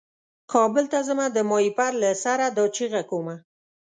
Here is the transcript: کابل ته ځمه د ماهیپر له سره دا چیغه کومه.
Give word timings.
کابل 0.53 0.85
ته 0.93 0.99
ځمه 1.07 1.25
د 1.31 1.37
ماهیپر 1.49 1.91
له 2.01 2.11
سره 2.23 2.45
دا 2.57 2.65
چیغه 2.75 3.01
کومه. 3.09 3.35